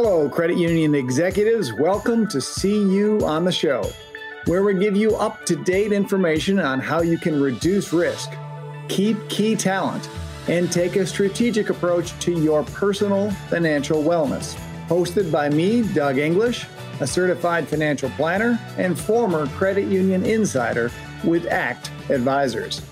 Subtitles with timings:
[0.00, 1.72] Hello, credit union executives.
[1.72, 3.82] Welcome to See You on the Show,
[4.46, 8.30] where we give you up to date information on how you can reduce risk,
[8.86, 10.08] keep key talent,
[10.46, 14.54] and take a strategic approach to your personal financial wellness.
[14.86, 16.66] Hosted by me, Doug English,
[17.00, 20.92] a certified financial planner and former credit union insider
[21.24, 22.82] with ACT Advisors.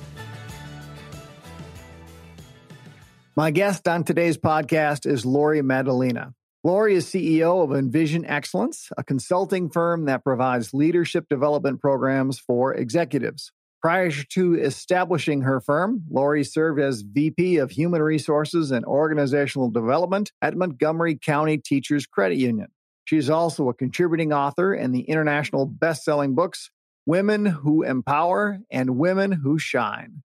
[3.36, 6.34] My guest on today's podcast is Lori Maddalena.
[6.66, 12.74] Lori is CEO of Envision Excellence, a consulting firm that provides leadership development programs for
[12.74, 13.52] executives.
[13.80, 20.32] Prior to establishing her firm, Lori served as VP of Human Resources and Organizational Development
[20.42, 22.66] at Montgomery County Teachers Credit Union.
[23.04, 26.72] She's also a contributing author in the international best-selling books
[27.06, 30.24] Women Who Empower and Women Who Shine.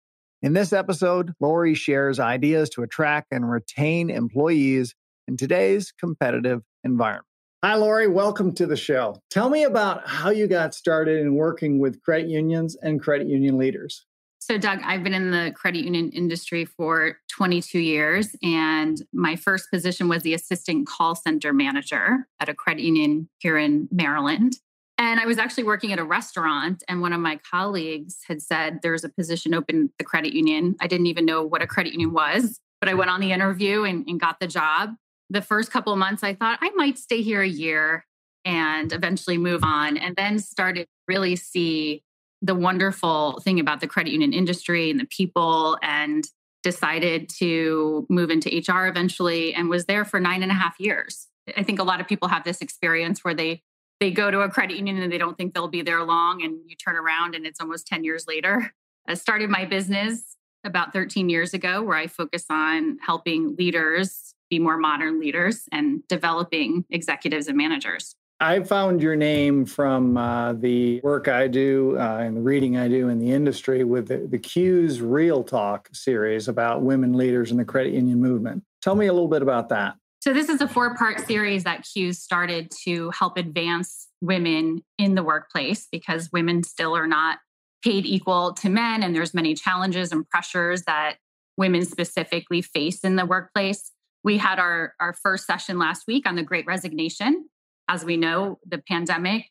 [0.41, 4.95] In this episode, Lori shares ideas to attract and retain employees
[5.29, 7.27] in today's competitive environment.
[7.65, 8.09] Hi, Lori.
[8.09, 9.21] Welcome to the show.
[9.31, 13.57] Tell me about how you got started in working with credit unions and credit union
[13.57, 14.05] leaders.
[14.41, 19.71] So, Doug, I've been in the credit union industry for 22 years, and my first
[19.71, 24.57] position was the assistant call center manager at a credit union here in Maryland.
[24.99, 28.81] And I was actually working at a restaurant, and one of my colleagues had said
[28.83, 30.75] there's a position open at the credit union.
[30.81, 32.99] I didn't even know what a credit union was, but I hmm.
[32.99, 34.91] went on the interview and, and got the job
[35.33, 38.05] the first couple of months, I thought I might stay here a year
[38.45, 39.97] and eventually move on.
[39.97, 42.03] And then started really see
[42.43, 46.25] the wonderful thing about the credit union industry and the people and
[46.63, 51.29] decided to move into HR eventually and was there for nine and a half years.
[51.57, 53.63] I think a lot of people have this experience where they
[54.01, 56.59] they go to a credit union and they don't think they'll be there long and
[56.67, 58.73] you turn around and it's almost 10 years later.
[59.09, 64.59] I started my business about 13 years ago where I focus on helping leaders be
[64.59, 68.15] more modern leaders and developing executives and managers.
[68.39, 72.89] I found your name from uh, the work I do uh, and the reading I
[72.89, 77.57] do in the industry with the, the CUES Real Talk series about women leaders in
[77.57, 78.63] the credit union movement.
[78.83, 79.95] Tell me a little bit about that.
[80.21, 85.15] So, this is a four part series that CUES started to help advance women in
[85.15, 87.39] the workplace because women still are not
[87.83, 91.17] paid equal to men, and there's many challenges and pressures that
[91.57, 93.93] women specifically face in the workplace.
[94.25, 97.49] We had our, our first session last week on the great resignation.
[97.89, 99.47] As we know, the pandemic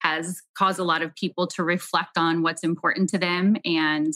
[0.00, 4.12] has caused a lot of people to reflect on what's important to them and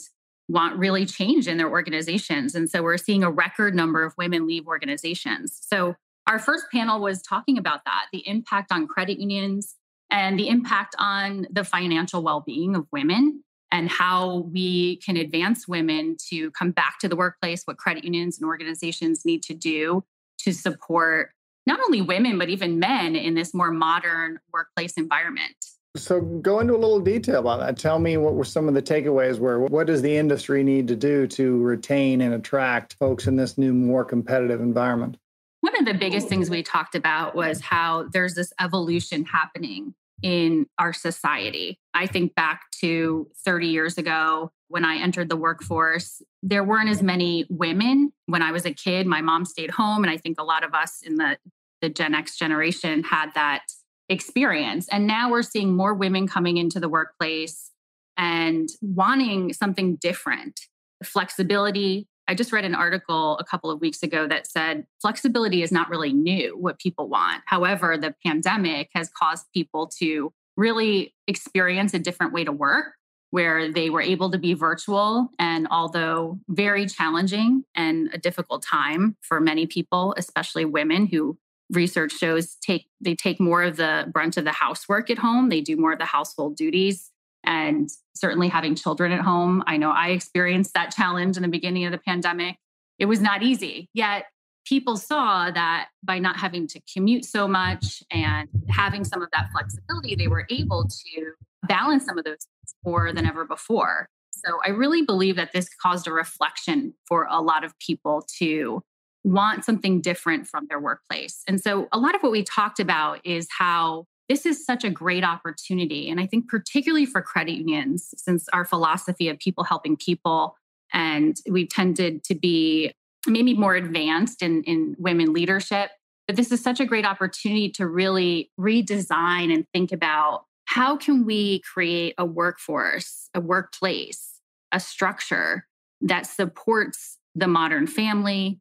[0.47, 2.55] want really change in their organizations.
[2.55, 5.57] And so we're seeing a record number of women leave organizations.
[5.61, 5.95] So
[6.27, 9.75] our first panel was talking about that the impact on credit unions
[10.11, 15.67] and the impact on the financial well being of women and how we can advance
[15.67, 20.03] women to come back to the workplace, what credit unions and organizations need to do
[20.39, 21.31] to support
[21.65, 25.55] not only women, but even men in this more modern workplace environment.
[25.95, 27.77] So, go into a little detail about that.
[27.77, 29.59] Tell me what were some of the takeaways were.
[29.59, 33.73] What does the industry need to do to retain and attract folks in this new,
[33.73, 35.17] more competitive environment?
[35.61, 36.29] One of the biggest oh.
[36.29, 41.79] things we talked about was how there's this evolution happening in our society.
[41.93, 47.01] I think back to 30 years ago when I entered the workforce, there weren't as
[47.01, 48.13] many women.
[48.27, 50.03] When I was a kid, my mom stayed home.
[50.03, 51.37] And I think a lot of us in the,
[51.81, 53.63] the Gen X generation had that
[54.09, 54.87] experience.
[54.89, 57.71] And now we're seeing more women coming into the workplace
[58.15, 60.59] and wanting something different
[61.03, 65.71] flexibility, I just read an article a couple of weeks ago that said flexibility is
[65.71, 67.41] not really new, what people want.
[67.47, 72.93] However, the pandemic has caused people to really experience a different way to work
[73.31, 75.29] where they were able to be virtual.
[75.39, 81.35] And although very challenging and a difficult time for many people, especially women who
[81.71, 85.61] research shows take they take more of the brunt of the housework at home they
[85.61, 87.11] do more of the household duties
[87.43, 91.85] and certainly having children at home, I know I experienced that challenge in the beginning
[91.85, 92.57] of the pandemic.
[92.97, 93.89] It was not easy.
[93.93, 94.25] Yet
[94.65, 99.49] people saw that by not having to commute so much and having some of that
[99.51, 101.31] flexibility, they were able to
[101.67, 102.47] balance some of those
[102.85, 104.07] more than ever before.
[104.31, 108.81] So I really believe that this caused a reflection for a lot of people to
[109.23, 111.41] want something different from their workplace.
[111.47, 114.89] And so a lot of what we talked about is how this is such a
[114.89, 116.09] great opportunity.
[116.09, 120.55] And I think, particularly for credit unions, since our philosophy of people helping people,
[120.93, 122.93] and we've tended to be
[123.27, 125.89] maybe more advanced in, in women leadership,
[126.27, 131.25] but this is such a great opportunity to really redesign and think about how can
[131.25, 134.39] we create a workforce, a workplace,
[134.71, 135.65] a structure
[136.01, 138.59] that supports the modern family,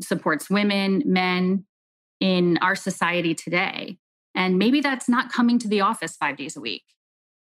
[0.00, 1.64] supports women, men,
[2.20, 3.98] in our society today.
[4.34, 6.84] And maybe that's not coming to the office five days a week.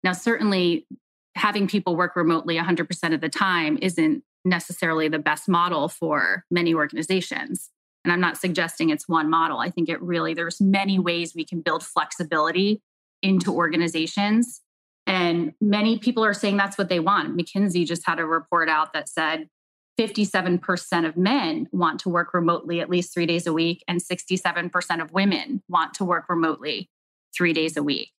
[0.02, 0.86] Now, certainly
[1.34, 6.74] having people work remotely 100% of the time isn't necessarily the best model for many
[6.74, 7.70] organizations.
[8.04, 9.58] And I'm not suggesting it's one model.
[9.58, 12.82] I think it really, there's many ways we can build flexibility
[13.22, 14.60] into organizations.
[15.06, 17.36] And many people are saying that's what they want.
[17.36, 19.48] McKinsey just had a report out that said
[19.98, 25.02] 57% of men want to work remotely at least three days a week, and 67%
[25.02, 26.88] of women want to work remotely
[27.34, 28.10] three days a week.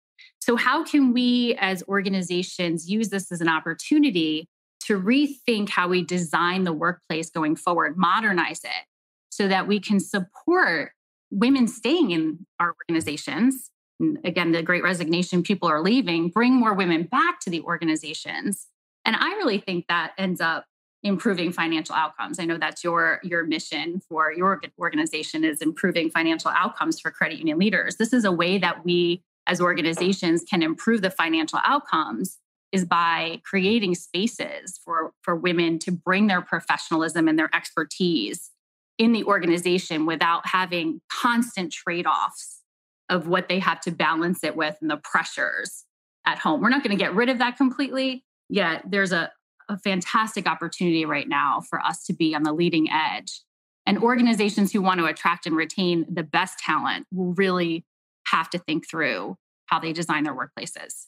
[0.41, 4.47] So, how can we as organizations use this as an opportunity
[4.85, 8.85] to rethink how we design the workplace going forward, modernize it
[9.29, 10.91] so that we can support
[11.31, 13.71] women staying in our organizations?
[13.99, 18.67] And again, the great resignation, people are leaving, bring more women back to the organizations.
[19.05, 20.65] And I really think that ends up
[21.03, 22.39] improving financial outcomes.
[22.39, 27.37] I know that's your your mission for your organization is improving financial outcomes for credit
[27.37, 27.95] union leaders.
[27.95, 32.37] This is a way that we as organizations can improve the financial outcomes
[32.71, 38.51] is by creating spaces for for women to bring their professionalism and their expertise
[38.97, 42.59] in the organization without having constant trade-offs
[43.07, 45.85] of what they have to balance it with and the pressures
[46.25, 46.61] at home.
[46.61, 49.31] We're not going to get rid of that completely, yet there's a,
[49.69, 53.41] a fantastic opportunity right now for us to be on the leading edge.
[53.85, 57.85] And organizations who want to attract and retain the best talent will really
[58.27, 59.37] have to think through
[59.67, 61.05] how they design their workplaces.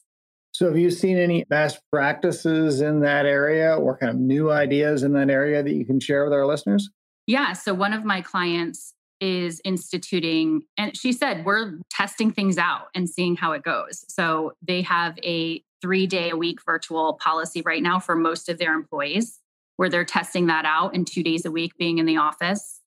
[0.54, 5.04] So, have you seen any best practices in that area or kind of new ideas
[5.04, 6.90] in that area that you can share with our listeners?
[7.26, 7.54] Yeah.
[7.54, 13.10] So, one of my clients is instituting, and she said, we're testing things out and
[13.10, 14.04] seeing how it goes.
[14.10, 18.58] So, they have a three day a week virtual policy right now for most of
[18.58, 19.40] their employees,
[19.78, 22.80] where they're testing that out and two days a week being in the office.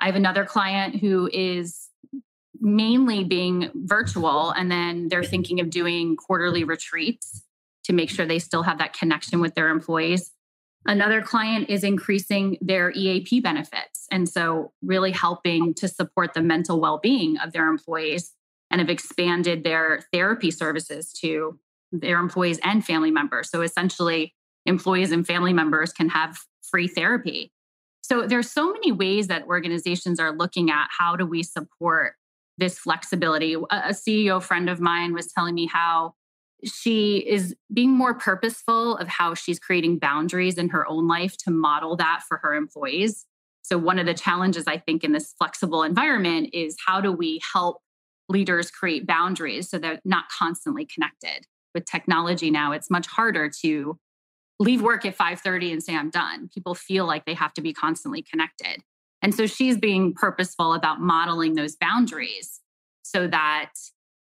[0.00, 1.88] I have another client who is
[2.60, 4.50] mainly being virtual.
[4.50, 7.42] And then they're thinking of doing quarterly retreats
[7.84, 10.32] to make sure they still have that connection with their employees.
[10.84, 14.06] Another client is increasing their EAP benefits.
[14.10, 18.32] And so, really helping to support the mental well being of their employees
[18.70, 21.58] and have expanded their therapy services to
[22.00, 23.50] their employees and family members.
[23.50, 24.34] So, essentially,
[24.64, 27.52] employees and family members can have free therapy.
[28.02, 32.14] So, there's so many ways that organizations are looking at how do we support
[32.58, 33.54] this flexibility.
[33.54, 36.14] A CEO friend of mine was telling me how
[36.64, 41.50] she is being more purposeful of how she's creating boundaries in her own life to
[41.50, 43.26] model that for her employees.
[43.62, 47.40] So, one of the challenges I think in this flexible environment is how do we
[47.52, 47.82] help
[48.28, 51.46] leaders create boundaries so they're not constantly connected?
[51.76, 53.98] With technology now, it's much harder to
[54.58, 56.48] leave work at 5:30 and say I'm done.
[56.48, 58.82] People feel like they have to be constantly connected.
[59.20, 62.62] And so she's being purposeful about modeling those boundaries
[63.02, 63.72] so that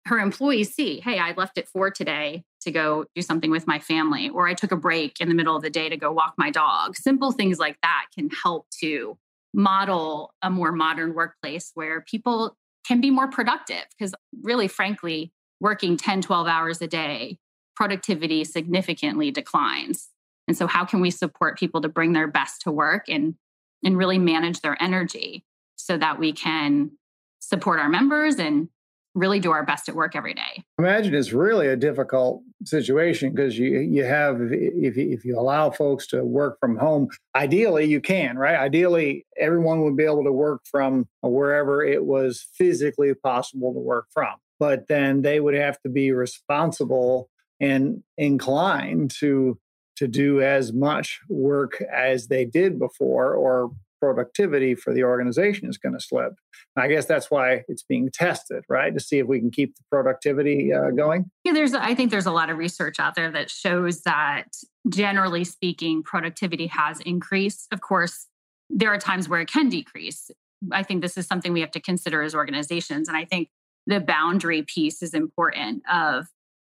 [0.06, 3.80] her employees see, hey, I left at four today to go do something with my
[3.80, 6.36] family, or I took a break in the middle of the day to go walk
[6.38, 6.96] my dog.
[6.96, 9.18] Simple things like that can help to
[9.54, 12.56] model a more modern workplace where people
[12.88, 13.84] can be more productive.
[13.98, 17.38] Because really, frankly, working 10, 12 hours a day,
[17.76, 20.10] productivity significantly declines.
[20.48, 23.36] And so, how can we support people to bring their best to work and
[23.84, 26.92] and really manage their energy so that we can
[27.40, 28.68] support our members and
[29.14, 30.64] really do our best at work every day.
[30.80, 36.08] Imagine it's really a difficult situation because you you have if if you allow folks
[36.08, 38.56] to work from home, ideally you can, right?
[38.56, 44.06] Ideally, everyone would be able to work from wherever it was physically possible to work
[44.14, 44.36] from.
[44.62, 49.58] But then they would have to be responsible and inclined to
[49.96, 55.80] to do as much work as they did before or productivity for the organization is
[55.80, 56.34] going to slip.
[56.76, 58.94] I guess that's why it's being tested, right?
[58.94, 61.30] To see if we can keep the productivity uh, going.
[61.44, 64.46] Yeah, there's, I think there's a lot of research out there that shows that
[64.90, 67.68] generally speaking, productivity has increased.
[67.72, 68.28] Of course,
[68.70, 70.30] there are times where it can decrease.
[70.72, 73.08] I think this is something we have to consider as organizations.
[73.08, 73.50] And I think
[73.88, 76.28] the boundary piece is important of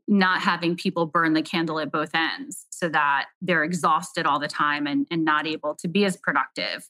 [0.09, 4.49] not having people burn the candle at both ends so that they're exhausted all the
[4.49, 6.89] time and, and not able to be as productive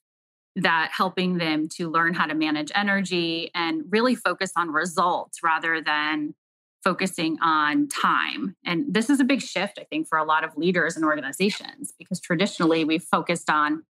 [0.57, 5.81] that helping them to learn how to manage energy and really focus on results rather
[5.81, 6.35] than
[6.83, 8.57] focusing on time.
[8.65, 11.93] And this is a big shift, I think, for a lot of leaders and organizations
[11.99, 13.85] because traditionally we've focused on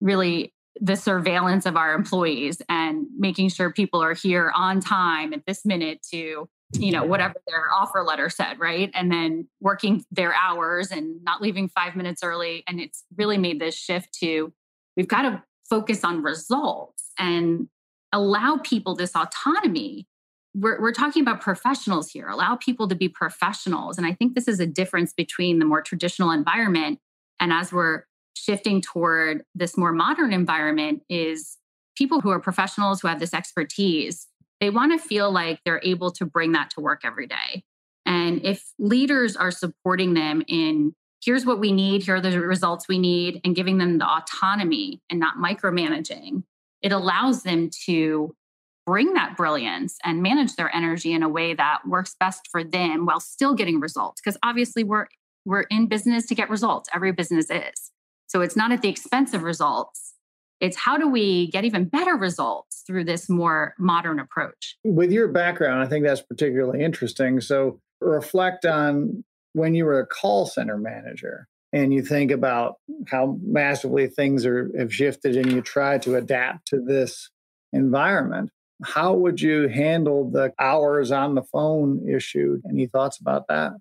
[0.00, 5.44] really the surveillance of our employees and making sure people are here on time at
[5.46, 10.32] this minute to you know whatever their offer letter said right and then working their
[10.34, 14.52] hours and not leaving 5 minutes early and it's really made this shift to
[14.96, 17.68] we've got to focus on results and
[18.12, 20.06] allow people this autonomy.
[20.52, 23.96] We're, we're talking about professionals here, allow people to be professionals.
[23.96, 26.98] And I think this is a difference between the more traditional environment
[27.38, 28.02] and as we're
[28.40, 31.58] shifting toward this more modern environment is
[31.96, 34.26] people who are professionals who have this expertise
[34.60, 37.64] they want to feel like they're able to bring that to work every day.
[38.04, 40.94] And if leaders are supporting them in
[41.24, 45.02] here's what we need here are the results we need and giving them the autonomy
[45.10, 46.42] and not micromanaging
[46.82, 48.34] it allows them to
[48.86, 53.04] bring that brilliance and manage their energy in a way that works best for them
[53.04, 54.20] while still getting results.
[54.20, 55.06] Because obviously we're
[55.44, 57.90] we're in business to get results every business is
[58.30, 60.14] so it's not at the expense of results.
[60.60, 64.76] It's how do we get even better results through this more modern approach?
[64.84, 67.40] With your background, I think that's particularly interesting.
[67.40, 72.76] So reflect on when you were a call center manager and you think about
[73.08, 77.30] how massively things are have shifted and you try to adapt to this
[77.72, 78.50] environment
[78.82, 83.72] how would you handle the hours on the phone issue any thoughts about that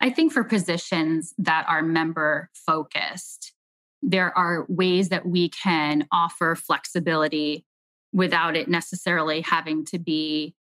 [0.00, 3.52] i think for positions that are member focused
[4.02, 7.64] there are ways that we can offer flexibility
[8.12, 10.54] without it necessarily having to be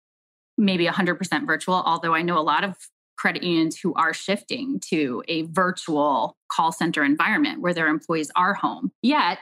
[0.57, 1.75] maybe 100% virtual.
[1.75, 2.75] Although I know a lot of
[3.17, 8.53] credit unions who are shifting to a virtual call center environment where their employees are
[8.53, 8.91] home.
[9.01, 9.39] Yet,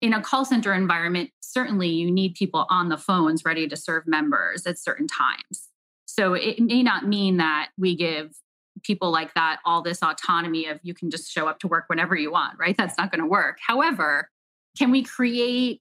[0.00, 4.06] in a call center environment, certainly you need people on the phones ready to serve
[4.06, 5.68] members at certain times.
[6.06, 8.36] So it may not mean that we give
[8.82, 12.16] people like that all this autonomy of you can just show up to work whenever
[12.16, 12.76] you want, right?
[12.76, 13.58] That's not going to work.
[13.64, 14.28] However,
[14.78, 15.80] can we create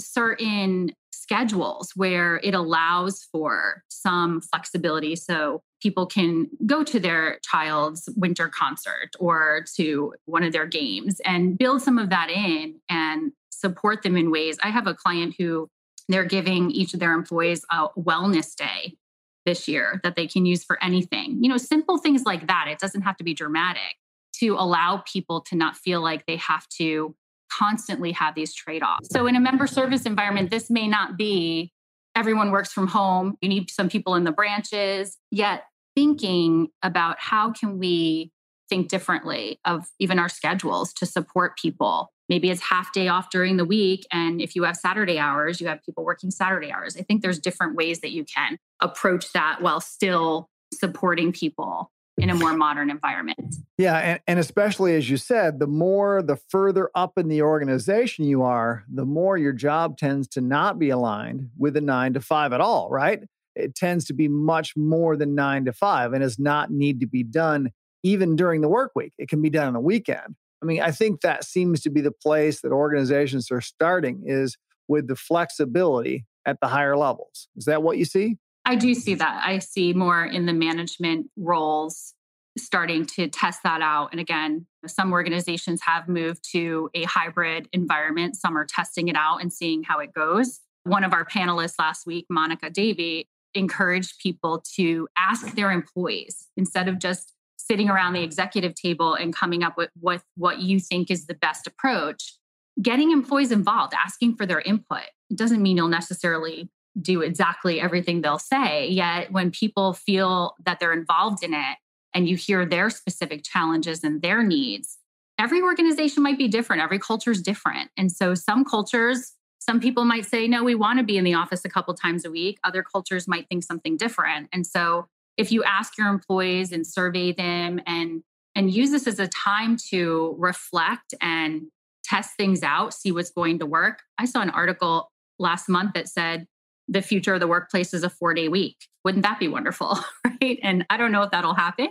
[0.00, 8.08] certain schedules where it allows for some flexibility so people can go to their child's
[8.16, 13.32] winter concert or to one of their games and build some of that in and
[13.50, 14.58] support them in ways.
[14.62, 15.68] I have a client who
[16.08, 18.96] they're giving each of their employees a wellness day
[19.44, 21.42] this year that they can use for anything.
[21.42, 22.66] You know, simple things like that.
[22.68, 23.96] It doesn't have to be dramatic
[24.40, 27.14] to allow people to not feel like they have to
[27.52, 29.08] constantly have these trade offs.
[29.12, 31.72] So, in a member service environment, this may not be
[32.16, 33.36] everyone works from home.
[33.40, 38.32] You need some people in the branches, yet thinking about how can we
[38.68, 43.56] think differently of even our schedules to support people maybe it's half day off during
[43.56, 47.02] the week and if you have saturday hours you have people working saturday hours i
[47.02, 52.34] think there's different ways that you can approach that while still supporting people in a
[52.34, 52.58] more mm.
[52.58, 53.56] modern environment.
[53.76, 58.24] Yeah and, and especially as you said the more the further up in the organization
[58.24, 62.20] you are the more your job tends to not be aligned with a nine to
[62.20, 63.20] five at all right?
[63.56, 67.06] It tends to be much more than nine to five and does not need to
[67.06, 67.70] be done
[68.02, 69.12] even during the work week.
[69.18, 70.36] It can be done on the weekend.
[70.62, 74.56] I mean, I think that seems to be the place that organizations are starting is
[74.88, 77.48] with the flexibility at the higher levels.
[77.56, 78.38] Is that what you see?
[78.64, 79.42] I do see that.
[79.44, 82.14] I see more in the management roles
[82.56, 84.10] starting to test that out.
[84.12, 89.38] And again, some organizations have moved to a hybrid environment, some are testing it out
[89.42, 90.60] and seeing how it goes.
[90.84, 96.88] One of our panelists last week, Monica Davey, encouraged people to ask their employees instead
[96.88, 101.10] of just sitting around the executive table and coming up with, with what you think
[101.10, 102.34] is the best approach,
[102.82, 105.04] getting employees involved, asking for their input.
[105.30, 106.68] It doesn't mean you'll necessarily
[107.00, 108.88] do exactly everything they'll say.
[108.88, 111.76] Yet, when people feel that they're involved in it
[112.14, 114.98] and you hear their specific challenges and their needs,
[115.38, 116.82] every organization might be different.
[116.82, 117.90] Every culture is different.
[117.96, 121.34] And so, some cultures, some people might say, no, we want to be in the
[121.34, 122.58] office a couple times a week.
[122.64, 124.48] Other cultures might think something different.
[124.52, 128.22] And so, if you ask your employees and survey them and
[128.56, 131.62] and use this as a time to reflect and
[132.04, 134.02] test things out, see what's going to work.
[134.18, 136.46] I saw an article last month that said
[136.88, 138.76] the future of the workplace is a four day week.
[139.04, 139.98] Wouldn't that be wonderful?
[140.42, 140.58] Right.
[140.62, 141.88] And I don't know if that'll happen,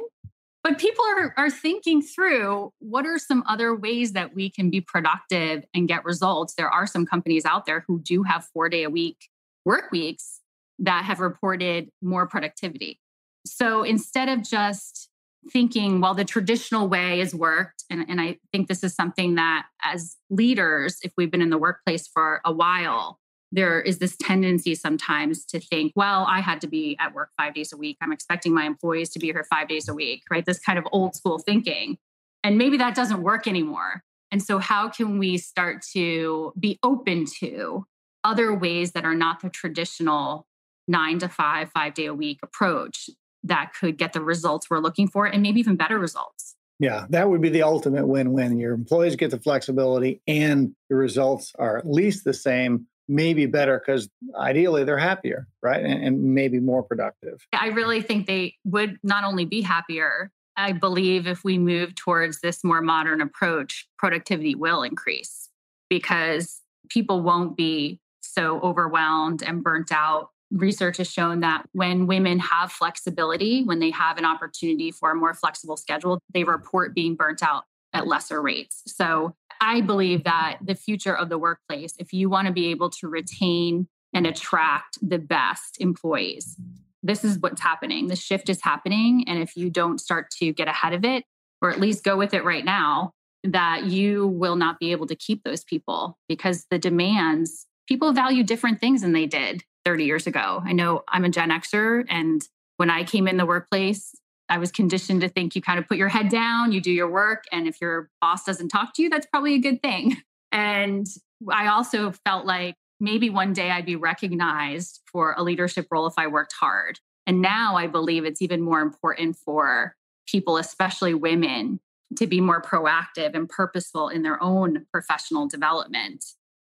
[0.64, 4.82] but people are, are thinking through what are some other ways that we can be
[4.82, 6.54] productive and get results.
[6.54, 9.18] There are some companies out there who do have four day a week
[9.66, 10.42] work weeks
[10.80, 13.00] that have reported more productivity.
[13.46, 15.10] So instead of just
[15.52, 19.66] thinking, well, the traditional way has worked, and, and I think this is something that
[19.84, 23.20] as leaders, if we've been in the workplace for a while,
[23.54, 27.54] there is this tendency sometimes to think, well, I had to be at work five
[27.54, 27.98] days a week.
[28.02, 30.44] I'm expecting my employees to be here five days a week, right?
[30.44, 31.98] This kind of old school thinking.
[32.44, 34.04] And maybe that doesn't work anymore.
[34.32, 37.86] And so, how can we start to be open to
[38.24, 40.48] other ways that are not the traditional
[40.88, 43.10] nine to five, five day a week approach
[43.44, 46.56] that could get the results we're looking for and maybe even better results.
[46.80, 48.58] Yeah, that would be the ultimate win win.
[48.58, 53.82] Your employees get the flexibility and the results are at least the same maybe better
[53.84, 55.84] because ideally they're happier, right?
[55.84, 57.46] And, and maybe more productive.
[57.54, 62.42] I really think they would not only be happier, I believe if we move towards
[62.42, 65.50] this more modern approach, productivity will increase
[65.90, 70.30] because people won't be so overwhelmed and burnt out.
[70.52, 75.16] Research has shown that when women have flexibility, when they have an opportunity for a
[75.16, 78.84] more flexible schedule, they report being burnt out at lesser rates.
[78.88, 82.90] So I believe that the future of the workplace, if you want to be able
[82.90, 86.58] to retain and attract the best employees,
[87.02, 88.08] this is what's happening.
[88.08, 89.24] The shift is happening.
[89.26, 91.24] And if you don't start to get ahead of it,
[91.62, 93.14] or at least go with it right now,
[93.46, 98.44] that you will not be able to keep those people because the demands, people value
[98.44, 100.62] different things than they did 30 years ago.
[100.66, 102.42] I know I'm a Gen Xer, and
[102.76, 104.14] when I came in the workplace,
[104.50, 107.10] I was conditioned to think you kind of put your head down, you do your
[107.10, 110.18] work, and if your boss doesn't talk to you, that's probably a good thing.
[110.56, 111.08] And
[111.52, 116.14] I also felt like maybe one day I'd be recognized for a leadership role if
[116.16, 117.00] I worked hard.
[117.26, 119.96] And now I believe it's even more important for
[120.28, 121.80] people, especially women,
[122.18, 126.24] to be more proactive and purposeful in their own professional development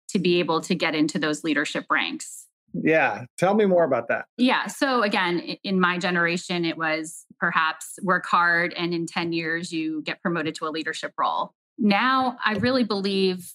[0.10, 2.46] to be able to get into those leadership ranks.
[2.74, 3.25] Yeah.
[3.38, 4.25] Tell me more about that.
[4.38, 4.68] Yeah.
[4.68, 10.02] So, again, in my generation, it was perhaps work hard and in 10 years you
[10.04, 11.52] get promoted to a leadership role.
[11.78, 13.52] Now, I really believe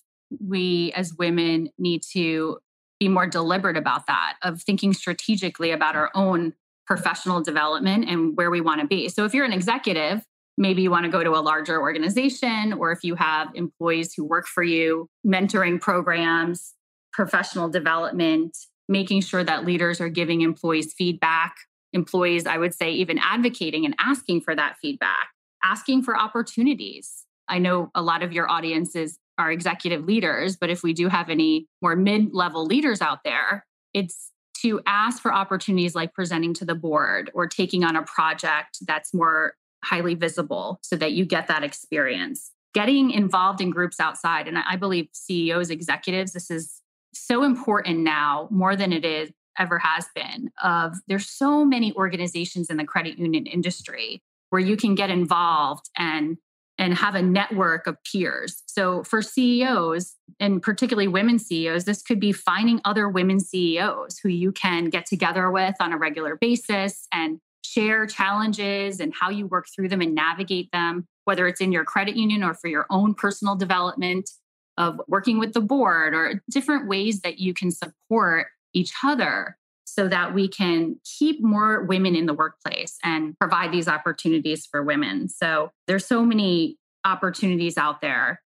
[0.47, 2.59] we as women need to
[3.00, 6.52] be more deliberate about that, of thinking strategically about our own
[6.87, 9.09] professional development and where we want to be.
[9.09, 10.23] So, if you're an executive,
[10.59, 14.23] maybe you want to go to a larger organization, or if you have employees who
[14.23, 16.75] work for you, mentoring programs,
[17.14, 18.54] professional development,
[18.87, 21.54] making sure that leaders are giving employees feedback,
[21.92, 25.28] employees, I would say, even advocating and asking for that feedback,
[25.62, 27.25] asking for opportunities.
[27.49, 31.30] I know a lot of your audiences are executive leaders, but if we do have
[31.30, 33.64] any more mid level leaders out there,
[33.95, 38.78] it's to ask for opportunities like presenting to the board or taking on a project
[38.86, 42.50] that's more highly visible so that you get that experience.
[42.75, 44.49] Getting involved in groups outside.
[44.49, 46.82] And I believe CEOs, executives, this is
[47.15, 52.71] so important now more than it is ever has been of there's so many organizations
[52.71, 56.38] in the credit union industry where you can get involved and
[56.78, 58.62] and have a network of peers.
[58.66, 64.28] So for CEOs and particularly women CEOs, this could be finding other women CEOs who
[64.28, 69.47] you can get together with on a regular basis and share challenges and how you
[69.47, 72.86] work through them and navigate them, whether it's in your credit union or for your
[72.90, 74.30] own personal development
[74.76, 80.07] of working with the board or different ways that you can support each other so
[80.07, 85.28] that we can keep more women in the workplace and provide these opportunities for women.
[85.28, 88.41] So there's so many opportunities out there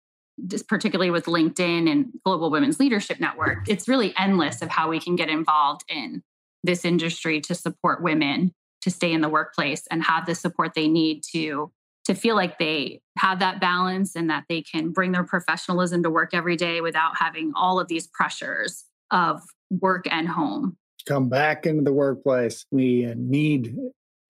[0.69, 5.17] particularly with LinkedIn and Global Women's Leadership Network, it's really endless of how we can
[5.17, 6.23] get involved in
[6.63, 8.53] this industry to support women
[8.83, 11.71] to stay in the workplace and have the support they need to
[12.07, 16.09] to feel like they have that balance and that they can bring their professionalism to
[16.09, 20.77] work every day without having all of these pressures of work and home.
[21.07, 22.67] Come back into the workplace.
[22.71, 23.75] We uh, need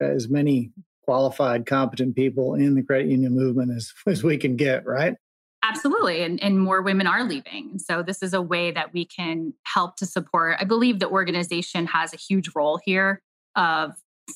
[0.00, 0.72] as many
[1.04, 5.14] qualified, competent people in the credit union movement as, as we can get, right?
[5.62, 6.22] Absolutely.
[6.22, 7.78] And, and more women are leaving.
[7.78, 10.56] So, this is a way that we can help to support.
[10.58, 13.20] I believe the organization has a huge role here
[13.56, 13.92] of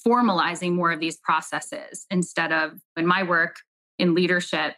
[0.06, 3.56] formalizing more of these processes instead of in my work
[3.98, 4.74] in leadership.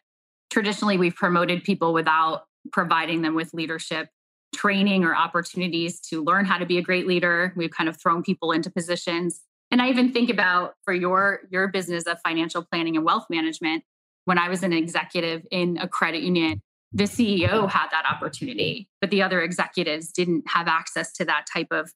[0.51, 4.09] Traditionally, we've promoted people without providing them with leadership
[4.57, 7.53] training or opportunities to learn how to be a great leader.
[7.57, 9.41] We've kind of thrown people into positions.
[9.71, 13.85] And I even think about for your your business of financial planning and wealth management,
[14.25, 19.11] when I was an executive in a credit union, the CEO had that opportunity, but
[19.11, 21.93] the other executives didn't have access to that type of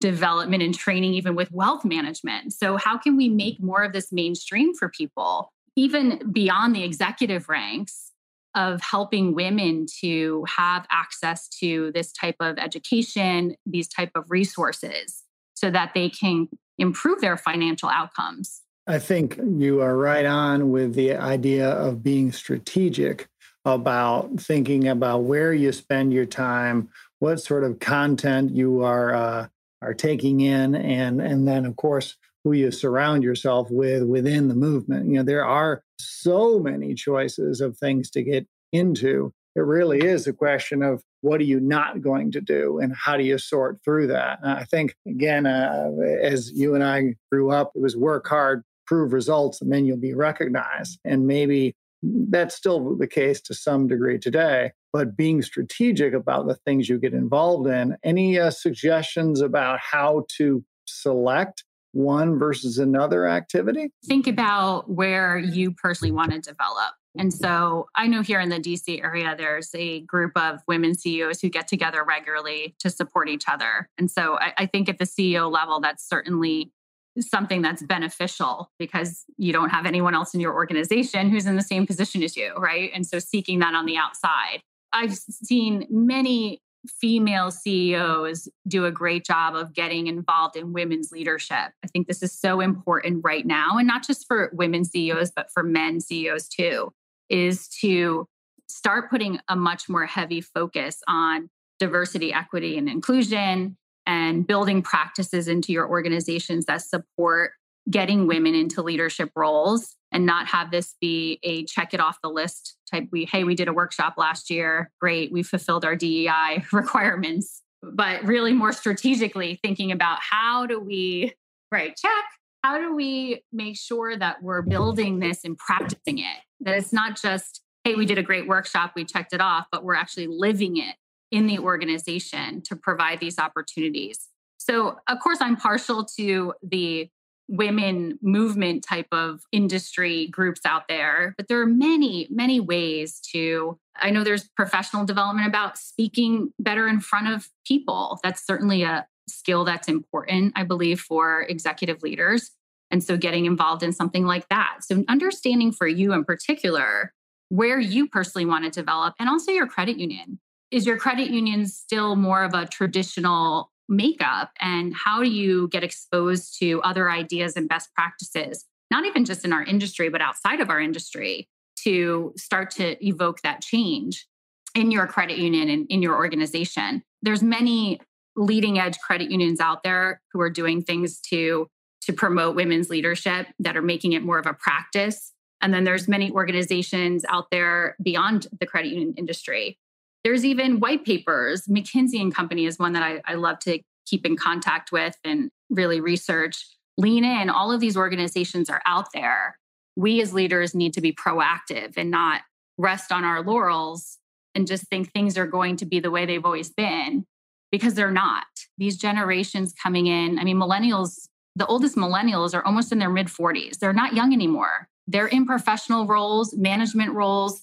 [0.00, 2.52] development and training, even with wealth management.
[2.52, 7.48] So, how can we make more of this mainstream for people, even beyond the executive
[7.48, 8.11] ranks?
[8.54, 15.22] Of helping women to have access to this type of education, these type of resources,
[15.54, 18.60] so that they can improve their financial outcomes.
[18.86, 23.28] I think you are right on with the idea of being strategic
[23.64, 26.88] about thinking about where you spend your time,
[27.20, 29.46] what sort of content you are uh,
[29.82, 34.54] are taking in and and then of course who you surround yourself with within the
[34.54, 35.06] movement.
[35.06, 39.32] You know there are so many choices of things to get into.
[39.54, 43.16] It really is a question of what are you not going to do and how
[43.16, 44.38] do you sort through that?
[44.42, 45.90] And i think again uh,
[46.22, 49.96] as you and i grew up it was work hard prove results and then you'll
[49.96, 50.98] be recognized.
[51.04, 56.56] And maybe That's still the case to some degree today, but being strategic about the
[56.56, 57.96] things you get involved in.
[58.02, 63.90] Any uh, suggestions about how to select one versus another activity?
[64.06, 66.94] Think about where you personally want to develop.
[67.18, 71.42] And so I know here in the DC area, there's a group of women CEOs
[71.42, 73.90] who get together regularly to support each other.
[73.98, 76.72] And so I, I, think at the CEO level, that's certainly
[77.20, 81.62] something that's beneficial because you don't have anyone else in your organization who's in the
[81.62, 82.90] same position as you, right?
[82.94, 84.62] And so seeking that on the outside.
[84.94, 91.72] I've seen many female CEOs do a great job of getting involved in women's leadership.
[91.84, 95.50] I think this is so important right now, and not just for women CEOs, but
[95.52, 96.92] for men CEOs too,
[97.28, 98.26] is to
[98.68, 105.46] start putting a much more heavy focus on diversity, equity, and inclusion and building practices
[105.46, 107.52] into your organizations that support
[107.90, 112.28] getting women into leadership roles and not have this be a check it off the
[112.28, 114.90] list type we hey we did a workshop last year.
[115.00, 115.32] Great.
[115.32, 117.62] We fulfilled our DEI requirements.
[117.82, 121.32] But really more strategically thinking about how do we
[121.72, 122.24] right check
[122.62, 126.38] how do we make sure that we're building this and practicing it?
[126.60, 129.82] That it's not just hey we did a great workshop we checked it off but
[129.82, 130.94] we're actually living it
[131.30, 134.28] in the organization to provide these opportunities.
[134.58, 137.08] So of course i'm partial to the
[137.48, 143.78] women movement type of industry groups out there but there are many many ways to
[143.96, 148.18] i know there's professional development about speaking better in front of people.
[148.22, 152.50] That's certainly a skill that's important i believe for executive leaders.
[152.90, 154.80] And so getting involved in something like that.
[154.82, 157.14] So understanding for you in particular
[157.48, 160.38] where you personally want to develop and also your credit union.
[160.70, 165.84] Is your credit union still more of a traditional makeup and how do you get
[165.84, 170.60] exposed to other ideas and best practices not even just in our industry but outside
[170.60, 174.26] of our industry to start to evoke that change
[174.74, 177.02] in your credit union and in your organization?
[177.22, 178.00] There's many
[178.36, 181.68] leading edge credit unions out there who are doing things to
[182.02, 185.32] to promote women's leadership that are making it more of a practice.
[185.60, 189.78] And then there's many organizations out there beyond the credit union industry
[190.24, 191.66] there's even white papers.
[191.66, 195.50] McKinsey and Company is one that I, I love to keep in contact with and
[195.70, 196.66] really research.
[196.98, 197.50] Lean in.
[197.50, 199.58] All of these organizations are out there.
[199.96, 202.42] We as leaders need to be proactive and not
[202.78, 204.18] rest on our laurels
[204.54, 207.24] and just think things are going to be the way they've always been
[207.70, 208.44] because they're not.
[208.78, 213.26] These generations coming in, I mean, millennials, the oldest millennials are almost in their mid
[213.26, 213.78] 40s.
[213.78, 214.88] They're not young anymore.
[215.06, 217.62] They're in professional roles, management roles.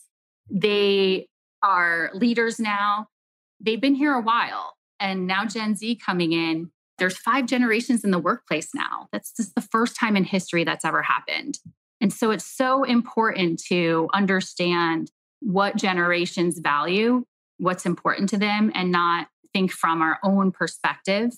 [0.50, 1.28] They
[1.64, 3.08] are leaders now.
[3.60, 4.76] They've been here a while.
[5.00, 9.08] And now Gen Z coming in, there's five generations in the workplace now.
[9.12, 11.60] That's just the first time in history that's ever happened.
[12.02, 17.24] And so it's so important to understand what generations value,
[17.58, 21.32] what's important to them, and not think from our own perspective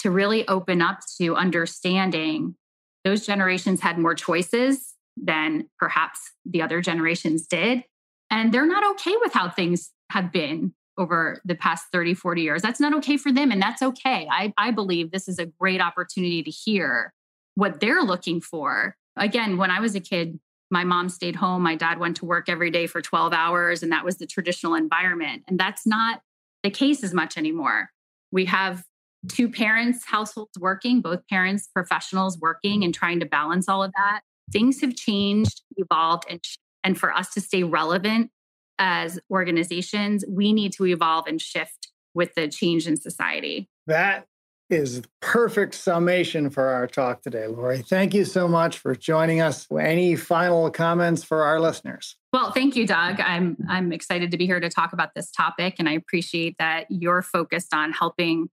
[0.00, 2.56] to really open up to understanding
[3.04, 7.84] those generations had more choices than perhaps the other generations did.
[8.32, 12.62] And they're not okay with how things have been over the past 30, 40 years.
[12.62, 13.52] That's not okay for them.
[13.52, 14.26] And that's okay.
[14.30, 17.12] I, I believe this is a great opportunity to hear
[17.54, 18.96] what they're looking for.
[19.16, 20.40] Again, when I was a kid,
[20.70, 21.62] my mom stayed home.
[21.62, 24.74] My dad went to work every day for 12 hours, and that was the traditional
[24.74, 25.42] environment.
[25.46, 26.22] And that's not
[26.62, 27.90] the case as much anymore.
[28.30, 28.82] We have
[29.28, 34.22] two parents, households working, both parents, professionals working and trying to balance all of that.
[34.50, 36.42] Things have changed, evolved, and
[36.84, 38.30] and for us to stay relevant
[38.78, 43.68] as organizations, we need to evolve and shift with the change in society.
[43.86, 44.26] That
[44.70, 47.82] is perfect summation for our talk today, Lori.
[47.82, 49.66] Thank you so much for joining us.
[49.70, 52.16] Any final comments for our listeners?
[52.32, 53.20] Well, thank you, Doug.
[53.20, 56.86] I'm I'm excited to be here to talk about this topic, and I appreciate that
[56.88, 58.48] you're focused on helping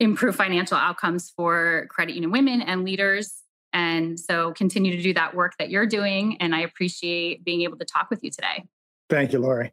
[0.00, 5.34] improve financial outcomes for credit union women and leaders and so continue to do that
[5.34, 6.36] work that you're doing.
[6.40, 8.64] And I appreciate being able to talk with you today.
[9.08, 9.72] Thank you, Lori.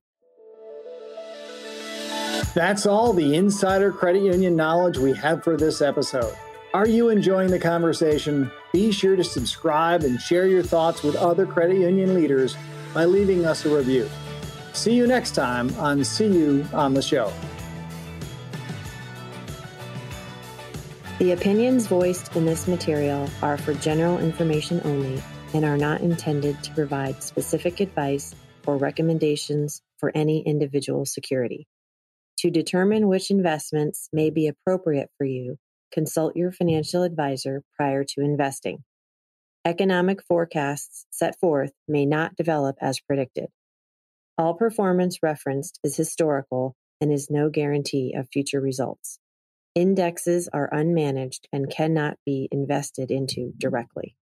[2.53, 6.34] That's all the insider credit union knowledge we have for this episode.
[6.73, 8.51] Are you enjoying the conversation?
[8.73, 12.58] Be sure to subscribe and share your thoughts with other credit union leaders
[12.93, 14.10] by leaving us a review.
[14.73, 17.31] See you next time on See You on the Show.
[21.17, 25.23] The opinions voiced in this material are for general information only
[25.54, 28.36] and are not intended to provide specific advice
[28.67, 31.67] or recommendations for any individual security.
[32.39, 35.56] To determine which investments may be appropriate for you,
[35.89, 38.84] consult your financial advisor prior to investing.
[39.63, 43.47] Economic forecasts set forth may not develop as predicted.
[44.38, 49.17] All performance referenced is historical and is no guarantee of future results.
[49.75, 54.15] Indexes are unmanaged and cannot be invested into directly.